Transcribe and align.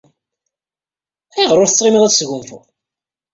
Ayɣer 1.35 1.57
ur 1.61 1.67
tettɣimiḍ 1.69 2.03
ad 2.03 2.11
tesgunfuḍ? 2.11 2.65